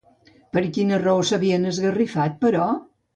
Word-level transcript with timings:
Per 0.55 0.61
quina 0.77 0.97
raó 1.03 1.27
s'havien 1.31 1.67
esgarrifat, 1.73 2.41
però? 2.47 2.65